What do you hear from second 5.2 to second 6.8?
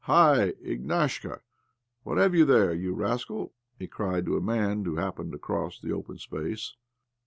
to cross the open space.